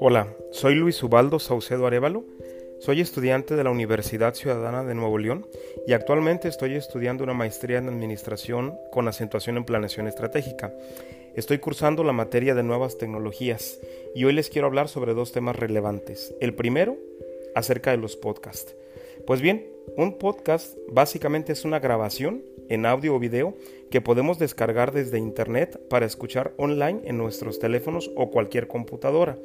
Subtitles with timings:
[0.00, 2.24] Hola, soy Luis Ubaldo Saucedo Arevalo,
[2.80, 5.46] soy estudiante de la Universidad Ciudadana de Nuevo León
[5.86, 10.72] y actualmente estoy estudiando una maestría en Administración con acentuación en Planeación Estratégica.
[11.34, 13.80] Estoy cursando la materia de nuevas tecnologías
[14.14, 16.34] y hoy les quiero hablar sobre dos temas relevantes.
[16.40, 16.96] El primero,
[17.54, 18.74] acerca de los podcasts.
[19.24, 23.54] Pues bien, un podcast básicamente es una grabación en audio o video
[23.90, 29.38] que podemos descargar desde internet para escuchar online en nuestros teléfonos o cualquier computadora.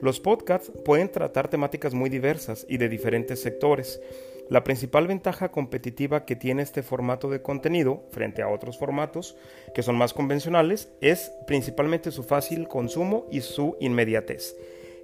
[0.00, 4.00] Los podcasts pueden tratar temáticas muy diversas y de diferentes sectores.
[4.48, 9.36] La principal ventaja competitiva que tiene este formato de contenido frente a otros formatos
[9.74, 14.56] que son más convencionales es principalmente su fácil consumo y su inmediatez.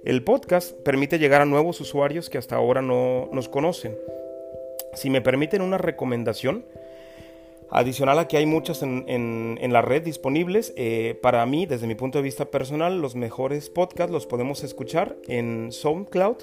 [0.03, 3.95] El podcast permite llegar a nuevos usuarios que hasta ahora no nos conocen.
[4.95, 6.65] Si me permiten una recomendación,
[7.71, 12.19] Adicional a que hay muchas en, la red disponibles, eh, para mí, desde mi punto
[12.19, 16.37] de vista personal, los mejores podcasts los podemos escuchar en SoundCloud.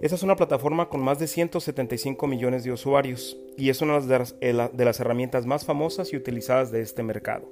[0.00, 4.38] Esa es una plataforma con más de 175 millones de usuarios y es una las,
[4.40, 7.48] de las herramientas más famosas y utilizadas de este mercado.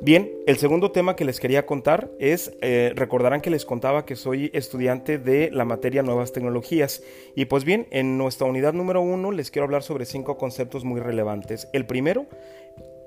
[0.00, 4.16] Bien, el segundo tema que les quería contar es, eh, recordarán que les contaba que
[4.16, 7.02] soy estudiante de la materia Nuevas Tecnologías.
[7.34, 11.00] Y pues bien, en nuestra unidad número uno les quiero hablar sobre cinco conceptos muy
[11.00, 11.68] relevantes.
[11.72, 12.26] El primero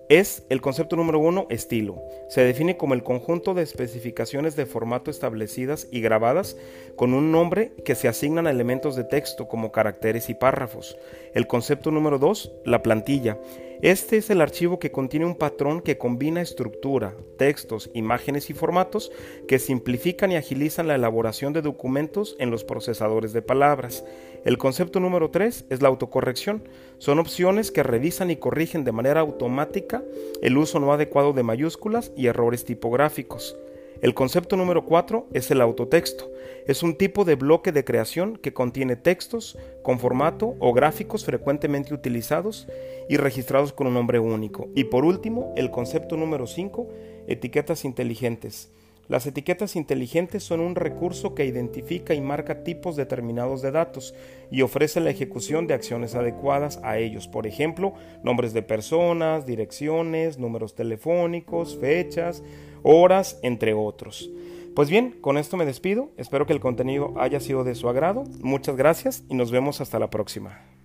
[0.09, 2.01] es el concepto número uno, estilo.
[2.29, 6.55] Se define como el conjunto de especificaciones de formato establecidas y grabadas
[6.95, 10.97] con un nombre que se asignan a elementos de texto como caracteres y párrafos.
[11.33, 13.37] El concepto número dos, la plantilla.
[13.83, 19.11] Este es el archivo que contiene un patrón que combina estructura, textos, imágenes y formatos
[19.47, 24.03] que simplifican y agilizan la elaboración de documentos en los procesadores de palabras.
[24.45, 26.63] El concepto número 3 es la autocorrección.
[26.97, 30.03] Son opciones que revisan y corrigen de manera automática
[30.41, 33.55] el uso no adecuado de mayúsculas y errores tipográficos.
[34.01, 36.31] El concepto número 4 es el autotexto.
[36.67, 41.95] Es un tipo de bloque de creación que contiene textos con formato o gráficos frecuentemente
[41.95, 42.67] utilizados
[43.09, 44.69] y registrados con un nombre único.
[44.75, 46.87] Y por último, el concepto número 5,
[47.27, 48.69] etiquetas inteligentes.
[49.07, 54.13] Las etiquetas inteligentes son un recurso que identifica y marca tipos determinados de datos
[54.51, 60.37] y ofrece la ejecución de acciones adecuadas a ellos, por ejemplo, nombres de personas, direcciones,
[60.37, 62.43] números telefónicos, fechas,
[62.83, 64.29] horas, entre otros.
[64.75, 68.25] Pues bien, con esto me despido, espero que el contenido haya sido de su agrado,
[68.41, 70.76] muchas gracias y nos vemos hasta la próxima.